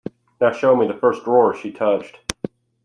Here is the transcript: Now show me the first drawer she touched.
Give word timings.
Now 0.39 0.51
show 0.51 0.75
me 0.75 0.87
the 0.87 0.95
first 0.97 1.23
drawer 1.25 1.53
she 1.53 1.71
touched. 1.71 2.17